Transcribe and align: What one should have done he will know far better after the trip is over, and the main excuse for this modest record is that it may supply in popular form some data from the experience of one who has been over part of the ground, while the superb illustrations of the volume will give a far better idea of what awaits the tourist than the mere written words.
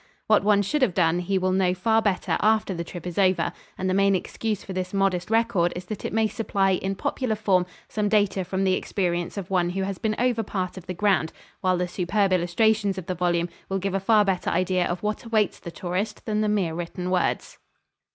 What 0.25 0.43
one 0.43 0.63
should 0.63 0.81
have 0.81 0.95
done 0.95 1.19
he 1.19 1.37
will 1.37 1.51
know 1.51 1.75
far 1.75 2.01
better 2.01 2.35
after 2.39 2.73
the 2.73 2.83
trip 2.83 3.05
is 3.05 3.19
over, 3.19 3.53
and 3.77 3.87
the 3.87 3.93
main 3.93 4.15
excuse 4.15 4.63
for 4.63 4.73
this 4.73 4.95
modest 4.95 5.29
record 5.29 5.71
is 5.75 5.85
that 5.85 6.03
it 6.03 6.11
may 6.11 6.25
supply 6.27 6.71
in 6.71 6.95
popular 6.95 7.35
form 7.35 7.67
some 7.87 8.09
data 8.09 8.43
from 8.43 8.63
the 8.63 8.73
experience 8.73 9.37
of 9.37 9.51
one 9.51 9.69
who 9.69 9.83
has 9.83 9.99
been 9.99 10.15
over 10.17 10.41
part 10.41 10.75
of 10.75 10.87
the 10.87 10.95
ground, 10.95 11.31
while 11.59 11.77
the 11.77 11.87
superb 11.87 12.33
illustrations 12.33 12.97
of 12.97 13.05
the 13.05 13.13
volume 13.13 13.47
will 13.69 13.77
give 13.77 13.93
a 13.93 13.99
far 13.99 14.25
better 14.25 14.49
idea 14.49 14.87
of 14.87 15.03
what 15.03 15.23
awaits 15.23 15.59
the 15.59 15.69
tourist 15.69 16.25
than 16.25 16.41
the 16.41 16.49
mere 16.49 16.73
written 16.73 17.11
words. 17.11 17.59